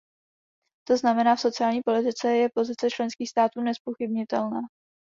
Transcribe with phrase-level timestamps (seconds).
[0.87, 4.59] To znamená v sociální politice je pozice členských států nezpochybnitelná.